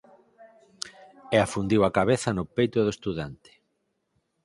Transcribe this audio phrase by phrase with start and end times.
[1.35, 3.51] E afundiu a cabeza no peito do estudante.